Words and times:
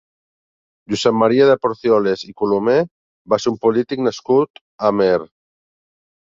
Josep 0.93 1.19
Maria 1.23 1.49
de 1.49 1.57
Porcioles 1.65 2.25
i 2.29 2.33
Colomer 2.43 2.79
va 3.35 3.41
ser 3.45 3.53
un 3.55 3.61
polític 3.69 4.05
nascut 4.09 4.65
a 4.65 4.93
Amer. 4.93 5.15